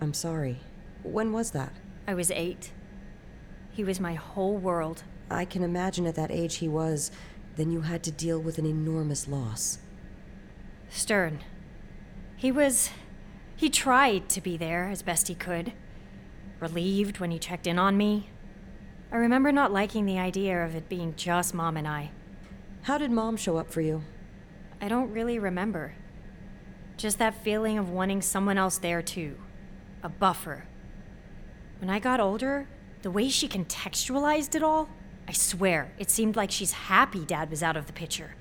I'm 0.00 0.12
sorry. 0.12 0.60
When 1.02 1.32
was 1.32 1.52
that? 1.52 1.72
I 2.06 2.12
was 2.12 2.30
eight. 2.32 2.70
He 3.72 3.82
was 3.82 3.98
my 3.98 4.12
whole 4.12 4.58
world. 4.58 5.04
I 5.30 5.46
can 5.46 5.62
imagine 5.62 6.06
at 6.06 6.16
that 6.16 6.30
age 6.30 6.56
he 6.56 6.68
was. 6.68 7.10
Then 7.56 7.70
you 7.70 7.80
had 7.80 8.02
to 8.02 8.10
deal 8.10 8.38
with 8.38 8.58
an 8.58 8.66
enormous 8.66 9.26
loss. 9.26 9.78
Stern. 10.90 11.40
He 12.44 12.52
was. 12.52 12.90
He 13.56 13.70
tried 13.70 14.28
to 14.28 14.40
be 14.42 14.58
there 14.58 14.90
as 14.90 15.00
best 15.00 15.28
he 15.28 15.34
could. 15.34 15.72
Relieved 16.60 17.18
when 17.18 17.30
he 17.30 17.38
checked 17.38 17.66
in 17.66 17.78
on 17.78 17.96
me. 17.96 18.28
I 19.10 19.16
remember 19.16 19.50
not 19.50 19.72
liking 19.72 20.04
the 20.04 20.18
idea 20.18 20.62
of 20.62 20.74
it 20.74 20.90
being 20.90 21.14
just 21.16 21.54
Mom 21.54 21.78
and 21.78 21.88
I. 21.88 22.10
How 22.82 22.98
did 22.98 23.10
Mom 23.10 23.38
show 23.38 23.56
up 23.56 23.70
for 23.70 23.80
you? 23.80 24.02
I 24.78 24.88
don't 24.88 25.10
really 25.10 25.38
remember. 25.38 25.94
Just 26.98 27.18
that 27.18 27.42
feeling 27.42 27.78
of 27.78 27.88
wanting 27.88 28.20
someone 28.20 28.58
else 28.58 28.76
there 28.76 29.00
too. 29.00 29.38
A 30.02 30.10
buffer. 30.10 30.66
When 31.78 31.88
I 31.88 31.98
got 31.98 32.20
older, 32.20 32.68
the 33.00 33.10
way 33.10 33.30
she 33.30 33.48
contextualized 33.48 34.54
it 34.54 34.62
all, 34.62 34.90
I 35.26 35.32
swear, 35.32 35.92
it 35.98 36.10
seemed 36.10 36.36
like 36.36 36.50
she's 36.50 36.72
happy 36.72 37.24
Dad 37.24 37.48
was 37.48 37.62
out 37.62 37.78
of 37.78 37.86
the 37.86 37.94
picture. 37.94 38.34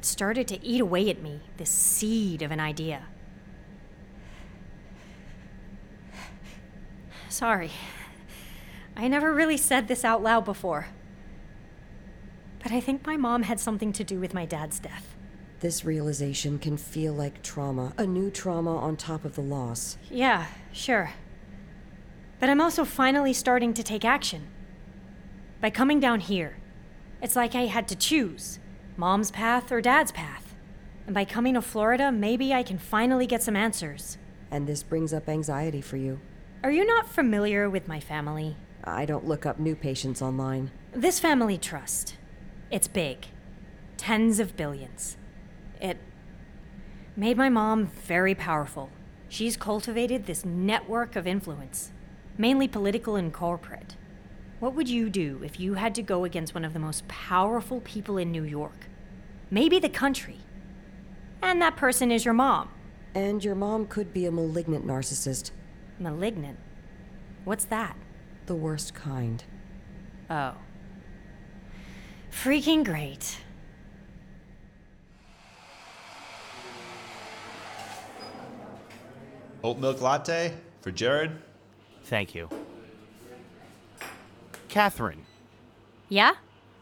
Started 0.00 0.46
to 0.48 0.64
eat 0.64 0.80
away 0.80 1.10
at 1.10 1.22
me, 1.22 1.40
this 1.56 1.70
seed 1.70 2.42
of 2.42 2.50
an 2.50 2.60
idea. 2.60 3.04
Sorry. 7.28 7.70
I 8.96 9.08
never 9.08 9.32
really 9.32 9.56
said 9.56 9.88
this 9.88 10.04
out 10.04 10.22
loud 10.22 10.44
before. 10.44 10.86
But 12.62 12.72
I 12.72 12.80
think 12.80 13.06
my 13.06 13.16
mom 13.16 13.44
had 13.44 13.60
something 13.60 13.92
to 13.92 14.04
do 14.04 14.18
with 14.18 14.34
my 14.34 14.44
dad's 14.44 14.80
death. 14.80 15.14
This 15.60 15.84
realization 15.84 16.58
can 16.58 16.76
feel 16.76 17.12
like 17.12 17.42
trauma, 17.42 17.92
a 17.98 18.06
new 18.06 18.30
trauma 18.30 18.76
on 18.76 18.96
top 18.96 19.24
of 19.24 19.34
the 19.34 19.40
loss. 19.40 19.98
Yeah, 20.10 20.46
sure. 20.72 21.10
But 22.38 22.48
I'm 22.48 22.60
also 22.60 22.84
finally 22.84 23.32
starting 23.32 23.74
to 23.74 23.82
take 23.82 24.04
action. 24.04 24.46
By 25.60 25.70
coming 25.70 25.98
down 25.98 26.20
here, 26.20 26.56
it's 27.20 27.34
like 27.34 27.56
I 27.56 27.66
had 27.66 27.88
to 27.88 27.96
choose 27.96 28.60
mom's 28.98 29.30
path 29.30 29.70
or 29.70 29.80
dad's 29.80 30.12
path. 30.12 30.54
And 31.06 31.14
by 31.14 31.24
coming 31.24 31.54
to 31.54 31.62
Florida, 31.62 32.12
maybe 32.12 32.52
I 32.52 32.62
can 32.62 32.78
finally 32.78 33.26
get 33.26 33.42
some 33.42 33.56
answers. 33.56 34.18
And 34.50 34.66
this 34.66 34.82
brings 34.82 35.14
up 35.14 35.28
anxiety 35.28 35.80
for 35.80 35.96
you. 35.96 36.20
Are 36.64 36.72
you 36.72 36.84
not 36.84 37.08
familiar 37.08 37.70
with 37.70 37.86
my 37.86 38.00
family? 38.00 38.56
I 38.82 39.06
don't 39.06 39.26
look 39.26 39.46
up 39.46 39.58
new 39.58 39.76
patients 39.76 40.20
online. 40.20 40.72
This 40.92 41.20
family 41.20 41.56
trust. 41.56 42.16
It's 42.70 42.88
big. 42.88 43.26
Tens 43.96 44.40
of 44.40 44.56
billions. 44.56 45.16
It 45.80 45.98
made 47.16 47.36
my 47.36 47.48
mom 47.48 47.86
very 47.86 48.34
powerful. 48.34 48.90
She's 49.28 49.56
cultivated 49.56 50.26
this 50.26 50.44
network 50.44 51.14
of 51.14 51.26
influence, 51.26 51.92
mainly 52.36 52.66
political 52.66 53.14
and 53.16 53.32
corporate. 53.32 53.96
What 54.60 54.74
would 54.74 54.88
you 54.88 55.08
do 55.08 55.40
if 55.44 55.60
you 55.60 55.74
had 55.74 55.94
to 55.94 56.02
go 56.02 56.24
against 56.24 56.52
one 56.52 56.64
of 56.64 56.72
the 56.72 56.80
most 56.80 57.06
powerful 57.06 57.80
people 57.80 58.18
in 58.18 58.32
New 58.32 58.42
York? 58.42 58.88
Maybe 59.50 59.78
the 59.78 59.88
country. 59.88 60.38
And 61.40 61.62
that 61.62 61.76
person 61.76 62.10
is 62.10 62.24
your 62.24 62.34
mom. 62.34 62.68
And 63.14 63.44
your 63.44 63.54
mom 63.54 63.86
could 63.86 64.12
be 64.12 64.26
a 64.26 64.32
malignant 64.32 64.84
narcissist. 64.84 65.52
Malignant? 66.00 66.58
What's 67.44 67.66
that? 67.66 67.96
The 68.46 68.56
worst 68.56 68.94
kind. 68.94 69.44
Oh. 70.28 70.54
Freaking 72.32 72.84
great. 72.84 73.38
Oat 79.62 79.78
milk 79.78 80.00
latte 80.00 80.52
for 80.80 80.90
Jared. 80.90 81.30
Thank 82.04 82.34
you. 82.34 82.48
Catherine, 84.68 85.24
Yeah? 86.08 86.32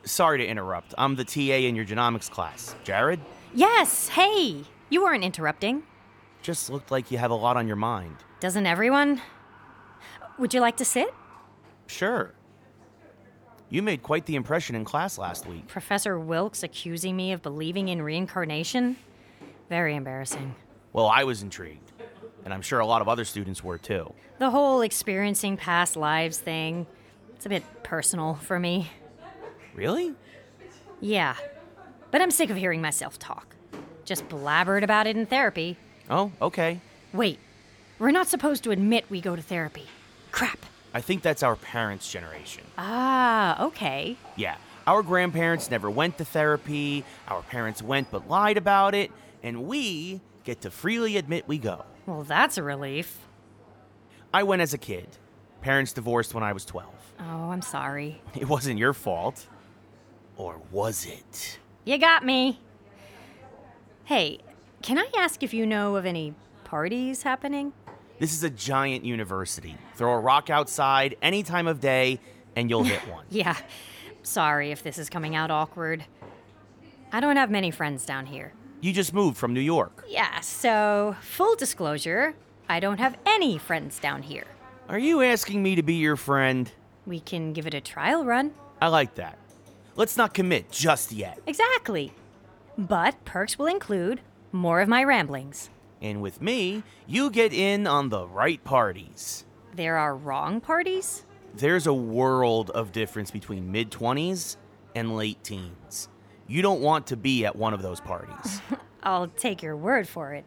sorry 0.05 0.39
to 0.39 0.47
interrupt. 0.47 0.95
I'm 0.99 1.17
the 1.17 1.25
TA 1.25 1.41
in 1.67 1.75
your 1.77 1.85
genomics 1.85 2.31
class. 2.31 2.75
Jared? 2.85 3.21
Yes, 3.55 4.09
hey! 4.09 4.63
You 4.91 5.03
weren't 5.03 5.25
interrupting. 5.25 5.83
Just 6.43 6.71
looked 6.71 6.91
like 6.91 7.11
you 7.11 7.19
have 7.19 7.31
a 7.31 7.35
lot 7.35 7.57
on 7.57 7.67
your 7.67 7.77
mind. 7.77 8.17
Doesn't 8.41 8.67
everyone? 8.67 9.21
Would 10.39 10.53
you 10.55 10.61
like 10.61 10.77
to 10.79 10.85
sit? 10.85 11.09
Sure. 11.87 12.35
You 13.69 13.83
made 13.83 14.03
quite 14.03 14.27
the 14.27 14.37
impression 14.37 14.77
in 14.77 14.85
class 14.85 15.19
last 15.19 15.47
week. 15.47 15.67
Professor 15.67 16.19
Wilkes 16.21 16.63
accusing 16.63 17.17
me 17.17 17.33
of 17.33 17.43
believing 17.43 17.89
in 17.89 18.03
reincarnation? 18.03 18.97
Very 19.69 19.97
embarrassing. 19.97 20.55
Well, 20.93 21.07
I 21.07 21.25
was 21.25 21.43
intrigued, 21.43 21.93
and 22.45 22.55
I'm 22.55 22.63
sure 22.63 22.79
a 22.79 22.87
lot 22.87 23.03
of 23.03 23.09
other 23.09 23.25
students 23.25 23.65
were 23.65 23.79
too. 23.79 24.13
The 24.39 24.51
whole 24.51 24.83
experiencing 24.83 25.57
past 25.57 25.97
lives 25.97 26.39
thing, 26.39 26.87
it's 27.37 27.47
a 27.47 27.49
bit 27.51 27.63
personal 27.83 28.35
for 28.35 28.59
me. 28.59 28.91
Really? 29.75 30.15
Yeah. 31.01 31.37
But 32.11 32.23
I'm 32.23 32.31
sick 32.31 32.49
of 32.51 32.57
hearing 32.57 32.81
myself 32.81 33.19
talk. 33.19 33.55
Just 34.05 34.29
blabbered 34.29 34.83
about 34.83 35.07
it 35.07 35.17
in 35.17 35.27
therapy. 35.27 35.77
Oh, 36.09 36.33
okay. 36.41 36.81
Wait, 37.13 37.39
We're 37.99 38.11
not 38.11 38.27
supposed 38.29 38.63
to 38.65 38.71
admit 38.73 39.07
we 39.11 39.21
go 39.21 39.35
to 39.37 39.43
therapy. 39.43 39.85
Crap. 40.31 40.59
I 40.93 41.01
think 41.01 41.23
that's 41.23 41.43
our 41.43 41.57
parents' 41.57 42.11
generation. 42.11 42.65
Ah, 42.79 43.65
okay. 43.67 44.17
Yeah, 44.37 44.57
our 44.87 45.03
grandparents 45.03 45.71
never 45.71 45.91
went 45.91 46.19
to 46.19 46.25
therapy, 46.25 47.05
our 47.29 47.43
parents 47.43 47.83
went 47.83 48.11
but 48.11 48.29
lied 48.29 48.57
about 48.57 48.95
it, 48.95 49.11
and 49.43 49.65
we 49.65 50.21
get 50.45 50.61
to 50.63 50.71
freely 50.71 51.17
admit 51.17 51.49
we 51.49 51.59
go. 51.59 51.85
Well, 52.07 52.23
that's 52.23 52.59
a 52.59 52.63
relief. 52.63 53.19
I 54.33 54.43
went 54.43 54.63
as 54.63 54.75
a 54.75 54.79
kid. 54.79 55.09
Parents 55.61 55.93
divorced 55.93 56.35
when 56.35 56.43
I 56.45 56.53
was 56.53 56.65
12. 56.65 56.87
Oh, 57.21 57.51
I'm 57.51 57.63
sorry. 57.63 58.21
It 58.35 58.49
wasn't 58.49 58.79
your 58.79 58.93
fault. 58.93 59.47
Or 60.37 60.61
was 60.71 61.07
it? 61.07 61.59
You 61.85 61.99
got 61.99 62.25
me. 62.25 62.61
Hey, 64.05 64.39
can 64.83 64.99
I 64.99 65.09
ask 65.19 65.43
if 65.43 65.53
you 65.55 65.67
know 65.67 65.97
of 65.97 66.05
any 66.07 66.35
parties 66.65 67.23
happening? 67.23 67.73
This 68.19 68.33
is 68.33 68.43
a 68.45 68.51
giant 68.51 69.05
university. 69.05 69.77
Throw 69.97 70.13
a 70.13 70.19
rock 70.21 70.51
outside 70.51 71.17
any 71.23 71.43
time 71.43 71.67
of 71.67 71.81
day, 71.81 72.21
and 72.55 72.71
you'll 72.71 72.85
hit 72.85 73.01
one. 73.11 73.25
Yeah. 73.31 73.57
Sorry 74.23 74.71
if 74.71 74.83
this 74.83 74.99
is 74.99 75.09
coming 75.09 75.35
out 75.35 75.51
awkward. 75.51 76.05
I 77.13 77.21
don't 77.21 77.37
have 77.37 77.51
many 77.51 77.71
friends 77.71 78.05
down 78.05 78.27
here. 78.27 78.53
You 78.81 78.93
just 78.93 79.15
moved 79.15 79.37
from 79.37 79.55
New 79.55 79.61
York. 79.61 80.05
Yeah, 80.09 80.41
so 80.41 81.17
full 81.21 81.57
disclosure, 81.57 82.35
I 82.69 82.79
don't 82.81 82.99
have 82.99 83.17
any 83.25 83.59
friends 83.59 83.99
down 83.99 84.23
here. 84.23 84.45
Are 84.89 84.99
you 85.01 85.21
asking 85.21 85.65
me 85.65 85.75
to 85.75 85.83
be 85.83 85.95
your 85.95 86.15
friend? 86.15 86.71
We 87.07 87.19
can 87.19 87.53
give 87.53 87.67
it 87.67 87.75
a 87.75 87.81
trial 87.81 88.25
run. 88.25 88.53
I 88.81 88.87
like 88.87 89.17
that. 89.17 89.37
Let's 89.97 90.17
not 90.17 90.33
commit 90.33 90.71
just 90.71 91.11
yet. 91.11 91.41
Exactly. 91.45 92.13
But 92.79 93.25
perks 93.25 93.59
will 93.59 93.67
include 93.67 94.21
more 94.53 94.81
of 94.81 94.89
my 94.89 95.03
ramblings. 95.03 95.71
And 96.01 96.23
with 96.23 96.41
me, 96.41 96.85
you 97.05 97.31
get 97.31 97.53
in 97.53 97.89
on 97.89 98.11
the 98.11 98.29
right 98.29 98.63
parties. 98.63 99.45
There 99.75 99.97
are 99.97 100.15
wrong 100.15 100.61
parties? 100.61 101.25
There's 101.53 101.89
a 101.89 101.95
world 101.95 102.71
of 102.71 102.93
difference 102.93 103.33
between 103.33 103.73
mid 103.73 103.91
20s 103.91 104.57
and 104.95 105.17
late 105.17 105.43
teens. 105.43 106.09
You 106.47 106.63
don't 106.63 106.81
want 106.81 107.09
to 107.09 107.17
be 107.17 107.45
at 107.45 107.57
one 107.57 107.75
of 107.75 107.83
those 107.83 108.01
parties. 108.01 108.61
I'll 109.03 109.27
take 109.27 109.65
your 109.65 109.77
word 109.77 110.07
for 110.07 110.33
it. 110.33 110.45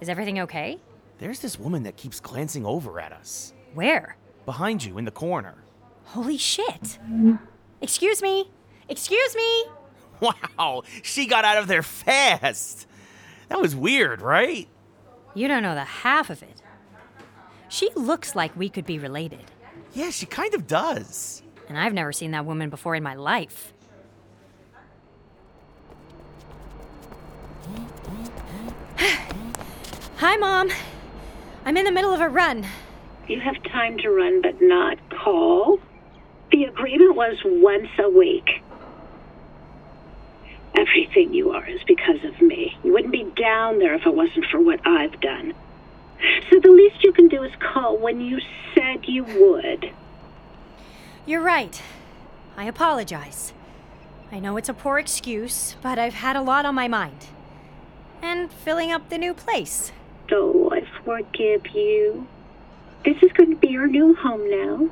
Is 0.00 0.08
everything 0.08 0.38
okay? 0.40 0.78
There's 1.22 1.38
this 1.38 1.56
woman 1.56 1.84
that 1.84 1.96
keeps 1.96 2.18
glancing 2.18 2.66
over 2.66 2.98
at 2.98 3.12
us. 3.12 3.52
Where? 3.74 4.16
Behind 4.44 4.82
you 4.82 4.98
in 4.98 5.04
the 5.04 5.12
corner. 5.12 5.54
Holy 6.06 6.36
shit. 6.36 6.98
Excuse 7.80 8.20
me. 8.20 8.50
Excuse 8.88 9.36
me. 9.36 9.64
Wow, 10.58 10.82
she 11.02 11.26
got 11.26 11.44
out 11.44 11.58
of 11.58 11.66
there 11.68 11.82
fast. 11.84 12.86
That 13.48 13.60
was 13.60 13.74
weird, 13.76 14.20
right? 14.20 14.68
You 15.34 15.46
don't 15.48 15.62
know 15.64 15.74
the 15.76 15.84
half 15.84 16.28
of 16.30 16.42
it. 16.44 16.60
She 17.68 17.90
looks 17.96 18.34
like 18.36 18.56
we 18.56 18.68
could 18.68 18.84
be 18.86 18.98
related, 19.00 19.44
Yeah, 19.94 20.10
she 20.10 20.26
kind 20.26 20.54
of 20.54 20.66
does. 20.68 21.42
and 21.68 21.76
I've 21.78 21.92
never 21.94 22.12
seen 22.12 22.30
that 22.32 22.46
woman 22.46 22.68
before 22.70 22.94
in 22.96 23.02
my 23.04 23.14
life. 23.14 23.72
Hi, 30.16 30.36
Mom. 30.36 30.70
I'm 31.64 31.76
in 31.76 31.84
the 31.84 31.92
middle 31.92 32.12
of 32.12 32.20
a 32.20 32.28
run. 32.28 32.66
You 33.28 33.40
have 33.40 33.62
time 33.62 33.98
to 33.98 34.10
run, 34.10 34.42
but 34.42 34.60
not 34.60 34.98
call. 35.10 35.78
The 36.50 36.64
agreement 36.64 37.14
was 37.14 37.36
once 37.44 37.88
a 37.98 38.10
week. 38.10 38.62
Everything 40.74 41.32
you 41.32 41.52
are 41.52 41.66
is 41.68 41.80
because 41.86 42.24
of 42.24 42.40
me. 42.40 42.76
You 42.82 42.92
wouldn't 42.92 43.12
be 43.12 43.30
down 43.36 43.78
there 43.78 43.94
if 43.94 44.04
it 44.06 44.14
wasn't 44.14 44.46
for 44.46 44.60
what 44.60 44.84
I've 44.86 45.20
done. 45.20 45.54
So 46.50 46.58
the 46.58 46.70
least 46.70 47.02
you 47.04 47.12
can 47.12 47.28
do 47.28 47.42
is 47.42 47.52
call 47.60 47.96
when 47.96 48.20
you 48.20 48.40
said 48.74 49.04
you 49.06 49.24
would. 49.24 49.92
You're 51.26 51.42
right. 51.42 51.80
I 52.56 52.64
apologize. 52.64 53.52
I 54.32 54.40
know 54.40 54.56
it's 54.56 54.68
a 54.68 54.74
poor 54.74 54.98
excuse, 54.98 55.76
but 55.82 55.98
I've 55.98 56.14
had 56.14 56.36
a 56.36 56.42
lot 56.42 56.66
on 56.66 56.74
my 56.74 56.88
mind. 56.88 57.26
And 58.20 58.52
filling 58.52 58.90
up 58.90 59.08
the 59.08 59.18
new 59.18 59.34
place. 59.34 59.92
Oh, 60.30 60.70
I 60.72 60.81
forgive 61.04 61.66
you. 61.68 62.26
This 63.04 63.16
is 63.22 63.32
going 63.32 63.50
to 63.50 63.56
be 63.56 63.68
your 63.68 63.86
new 63.86 64.14
home 64.14 64.48
now. 64.50 64.88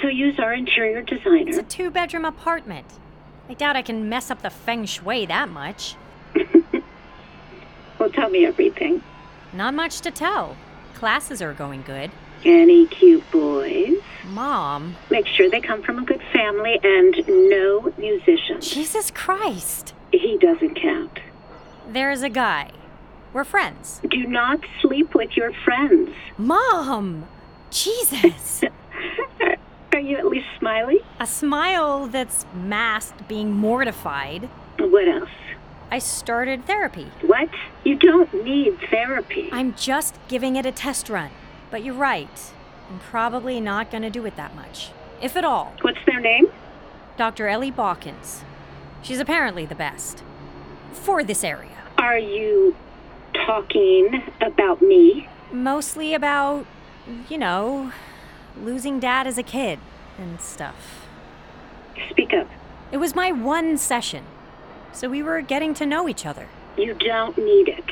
So 0.00 0.08
use 0.08 0.38
our 0.38 0.52
interior 0.52 1.02
designer. 1.02 1.48
It's 1.48 1.58
a 1.58 1.62
two 1.62 1.90
bedroom 1.90 2.24
apartment. 2.24 2.86
I 3.48 3.54
doubt 3.54 3.76
I 3.76 3.82
can 3.82 4.08
mess 4.08 4.30
up 4.30 4.42
the 4.42 4.50
feng 4.50 4.84
shui 4.86 5.26
that 5.26 5.48
much. 5.48 5.96
Well, 8.02 8.10
tell 8.10 8.30
me 8.30 8.44
everything. 8.44 9.00
Not 9.52 9.74
much 9.74 10.00
to 10.00 10.10
tell. 10.10 10.56
Classes 10.94 11.40
are 11.40 11.52
going 11.52 11.82
good. 11.82 12.10
Any 12.44 12.88
cute 12.88 13.30
boys? 13.30 13.98
Mom, 14.24 14.96
Make 15.08 15.28
sure 15.28 15.48
they 15.48 15.60
come 15.60 15.84
from 15.84 16.00
a 16.00 16.04
good 16.04 16.20
family 16.32 16.80
and 16.82 17.14
no 17.28 17.92
musicians. 17.96 18.68
Jesus 18.68 19.12
Christ. 19.12 19.94
He 20.10 20.36
doesn't 20.36 20.74
count. 20.74 21.20
There's 21.88 22.22
a 22.22 22.28
guy. 22.28 22.72
We're 23.32 23.44
friends. 23.44 24.00
Do 24.08 24.26
not 24.26 24.60
sleep 24.80 25.14
with 25.14 25.30
your 25.36 25.52
friends. 25.64 26.10
Mom! 26.36 27.26
Jesus! 27.70 28.62
Are 29.92 29.98
you 30.00 30.16
at 30.18 30.26
least 30.26 30.46
smiling? 30.58 31.00
a 31.20 31.26
smile 31.26 32.06
that's 32.06 32.44
masked 32.54 33.26
being 33.28 33.52
mortified. 33.52 34.48
What 34.78 35.08
else? 35.08 35.30
I 35.90 35.98
started 35.98 36.64
therapy. 36.66 37.10
What? 37.26 37.48
You 37.84 37.96
don't 37.96 38.44
need 38.44 38.78
therapy. 38.90 39.48
I'm 39.52 39.74
just 39.74 40.18
giving 40.28 40.56
it 40.56 40.64
a 40.66 40.72
test 40.72 41.08
run. 41.08 41.30
But 41.70 41.84
you're 41.84 41.94
right. 41.94 42.52
I'm 42.90 42.98
probably 42.98 43.60
not 43.60 43.90
going 43.90 44.02
to 44.02 44.10
do 44.10 44.24
it 44.26 44.36
that 44.36 44.54
much. 44.54 44.90
If 45.20 45.36
at 45.36 45.44
all. 45.44 45.74
What's 45.82 45.98
their 46.06 46.20
name? 46.20 46.46
Dr. 47.16 47.46
Ellie 47.48 47.70
Balkins. 47.70 48.44
She's 49.02 49.20
apparently 49.20 49.66
the 49.66 49.74
best. 49.74 50.22
For 50.92 51.22
this 51.22 51.44
area. 51.44 51.76
Are 51.98 52.18
you 52.18 52.74
talking 53.34 54.22
about 54.40 54.82
me? 54.82 55.28
Mostly 55.52 56.14
about, 56.14 56.66
you 57.28 57.38
know, 57.38 57.92
losing 58.60 59.00
dad 59.00 59.26
as 59.26 59.38
a 59.38 59.42
kid 59.42 59.78
and 60.18 60.40
stuff. 60.40 61.06
Speak 62.10 62.32
up. 62.32 62.48
It 62.90 62.98
was 62.98 63.14
my 63.14 63.32
one 63.32 63.78
session, 63.78 64.24
so 64.92 65.08
we 65.08 65.22
were 65.22 65.40
getting 65.40 65.74
to 65.74 65.86
know 65.86 66.08
each 66.08 66.26
other. 66.26 66.48
You 66.76 66.94
don't 66.94 67.36
need 67.36 67.68
it. 67.68 67.90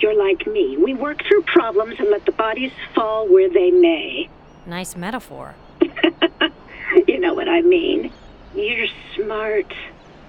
You're 0.00 0.14
like 0.14 0.46
me. 0.46 0.76
We 0.76 0.94
work 0.94 1.22
through 1.26 1.42
problems 1.42 1.96
and 1.98 2.10
let 2.10 2.24
the 2.24 2.32
bodies 2.32 2.72
fall 2.94 3.28
where 3.28 3.48
they 3.48 3.70
may. 3.70 4.28
Nice 4.66 4.96
metaphor. 4.96 5.54
you 7.06 7.18
know 7.18 7.34
what 7.34 7.48
I 7.48 7.62
mean. 7.62 8.12
You're 8.54 8.86
smart 9.14 9.72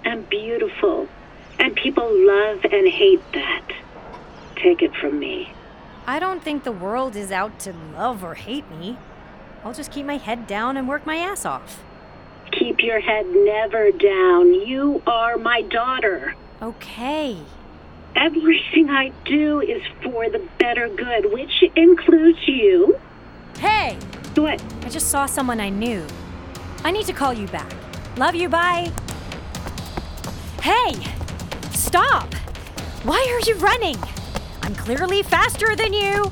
and 0.06 0.28
beautiful, 0.30 1.08
and 1.60 1.76
people 1.76 2.08
love 2.10 2.66
and 2.66 2.88
hate 2.88 3.22
that. 3.34 3.72
Take 4.56 4.82
it 4.82 4.96
from 4.96 5.20
me. 5.20 5.54
I 6.06 6.20
don't 6.20 6.44
think 6.44 6.64
the 6.64 6.72
world 6.72 7.16
is 7.16 7.32
out 7.32 7.60
to 7.62 7.74
love 7.94 8.24
or 8.24 8.36
hate 8.36 8.70
me. 8.72 8.98
I'll 9.64 9.74
just 9.74 9.92
keep 9.92 10.06
my 10.06 10.18
head 10.18 10.48
down 10.48 10.76
and 10.76 10.88
work 10.88 11.06
my 11.06 11.16
ass 11.16 11.46
off. 11.46 11.82
Keep 12.52 12.84
your 12.84 13.00
head 13.00 13.26
never 13.28 13.92
down. 13.92 14.54
You 14.54 15.02
are 15.08 15.38
my 15.38 15.62
daughter. 15.62 16.36
Okay. 16.62 17.38
Everything 18.16 18.90
I 18.90 19.12
do 19.26 19.62
is 19.62 19.82
for 20.04 20.30
the 20.30 20.46
better 20.60 20.88
good, 20.88 21.32
which 21.34 21.64
includes 21.76 22.40
you. 22.48 23.00
Hey! 23.58 23.98
What? 24.36 24.64
I 24.84 24.90
just 24.90 25.10
saw 25.10 25.26
someone 25.26 25.60
I 25.60 25.70
knew. 25.70 26.06
I 26.84 26.92
need 26.92 27.06
to 27.06 27.14
call 27.14 27.34
you 27.34 27.48
back. 27.48 27.72
Love 28.18 28.36
you, 28.36 28.50
bye. 28.50 28.92
Hey! 30.62 30.94
Stop! 31.72 32.34
Why 33.04 33.26
are 33.34 33.50
you 33.50 33.56
running? 33.58 33.98
I'm 34.64 34.76
clearly 34.76 35.24
faster 35.24 35.76
than 35.76 35.94
you! 35.94 36.32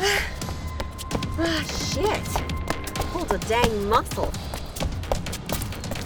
Ah, 1.38 1.64
shit. 1.64 2.24
Pulled 3.10 3.32
a 3.32 3.38
dang 3.38 3.88
muscle. 3.88 4.30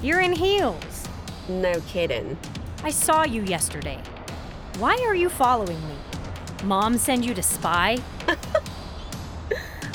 You're 0.01 0.21
in 0.21 0.33
heels. 0.33 1.09
No 1.49 1.81
kidding. 1.89 2.39
I 2.85 2.91
saw 2.91 3.25
you 3.25 3.43
yesterday. 3.43 4.01
Why 4.79 4.97
are 5.07 5.17
you 5.17 5.29
following 5.29 5.81
me? 5.89 5.97
Mom 6.63 6.97
send 6.97 7.25
you 7.25 7.35
to 7.35 7.43
spy? 7.43 7.99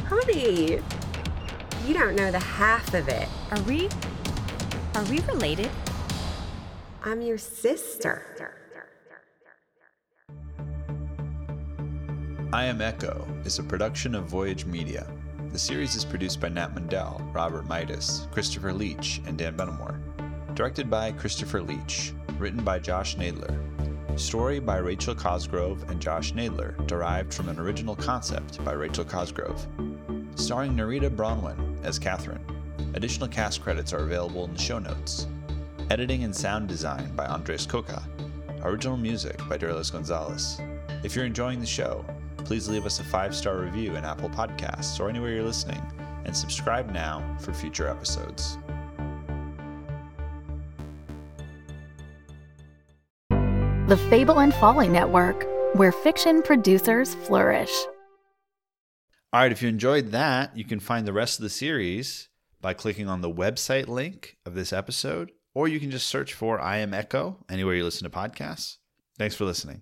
Honey, 0.06 0.80
you 1.88 1.93
don't 1.93 2.15
know 2.15 2.30
the 2.30 2.39
half 2.39 2.93
of 2.93 3.08
it. 3.08 3.30
Are 3.51 3.62
we. 3.62 3.88
Are 4.95 5.04
we 5.06 5.19
related? 5.21 5.71
I'm 7.04 7.21
your 7.21 7.38
sister. 7.38 8.61
I 12.54 12.66
Am 12.66 12.82
Echo 12.82 13.26
is 13.46 13.60
a 13.60 13.64
production 13.64 14.14
of 14.14 14.26
Voyage 14.26 14.66
Media. 14.66 15.08
The 15.54 15.58
series 15.58 15.96
is 15.96 16.04
produced 16.04 16.42
by 16.42 16.50
Nat 16.50 16.76
Mundell, 16.76 17.34
Robert 17.34 17.66
Midas, 17.66 18.28
Christopher 18.30 18.74
Leach, 18.74 19.22
and 19.26 19.38
Dan 19.38 19.56
Benamore. 19.56 19.98
Directed 20.54 20.90
by 20.90 21.14
Christopher 21.14 21.62
Leach. 21.62 22.12
Written 22.40 22.62
by 22.62 22.78
Josh 22.78 23.16
Nadler. 23.16 23.58
Story 24.20 24.60
by 24.60 24.80
Rachel 24.80 25.16
Cosgrove 25.16 25.90
and 25.90 26.02
Josh 26.02 26.34
Nadler, 26.34 26.76
derived 26.88 27.34
from 27.34 27.48
an 27.48 27.58
original 27.58 27.96
concept 27.96 28.62
by 28.66 28.74
Rachel 28.74 29.06
Cosgrove. 29.06 29.66
Starring 30.36 30.76
Narita 30.76 31.10
Bronwyn 31.10 31.82
as 31.86 31.98
Catherine. 31.98 32.46
Additional 32.96 33.30
cast 33.30 33.62
credits 33.62 33.94
are 33.94 34.04
available 34.04 34.44
in 34.44 34.52
the 34.52 34.60
show 34.60 34.78
notes. 34.78 35.26
Editing 35.90 36.26
and 36.26 36.36
sound 36.36 36.68
design 36.68 37.16
by 37.16 37.28
Andres 37.28 37.66
Coca. 37.66 38.04
Original 38.64 38.98
music 38.98 39.38
by 39.48 39.58
Derlis 39.58 39.90
Gonzalez. 39.90 40.60
If 41.02 41.16
you're 41.16 41.24
enjoying 41.24 41.62
the 41.62 41.66
show, 41.66 42.06
please 42.45 42.67
leave 42.67 42.86
us 42.86 42.99
a 42.99 43.04
five 43.04 43.36
star 43.36 43.58
review 43.58 43.95
in 43.95 44.06
Apple 44.06 44.30
Podcasts 44.30 44.99
or 44.99 45.10
anywhere 45.10 45.32
you're 45.32 45.43
listening, 45.43 45.82
and 46.25 46.36
subscribe 46.36 46.91
now 46.91 47.23
for 47.39 47.54
future 47.54 47.88
episodes. 47.88 48.58
The 53.88 53.97
Fable 54.10 54.39
and 54.39 54.54
Folly 54.54 54.88
Network, 54.88 55.45
where 55.75 55.91
fiction 55.91 56.41
producers 56.41 57.15
flourish. 57.15 57.73
All 59.34 59.41
right, 59.41 59.51
if 59.51 59.62
you 59.62 59.69
enjoyed 59.69 60.12
that, 60.12 60.56
you 60.56 60.63
can 60.63 60.80
find 60.80 61.06
the 61.08 61.13
rest 61.13 61.39
of 61.39 61.43
the 61.43 61.49
series 61.49 62.30
by 62.62 62.73
clicking 62.73 63.10
on 63.10 63.21
the 63.21 63.32
website 63.32 63.88
link 63.88 64.38
of 64.45 64.56
this 64.56 64.71
episode, 64.71 65.32
or 65.54 65.67
you 65.67 65.80
can 65.80 65.91
just 65.91 66.08
search 66.08 66.34
for 66.34 66.60
I 66.60 66.77
Am 66.77 66.93
Echo 66.93 67.43
anywhere 67.49 67.75
you 67.75 67.84
listen 67.84 68.10
to 68.10 68.17
podcasts. 68.17 68.77
Thanks 69.17 69.36
for 69.36 69.45
listening. 69.45 69.82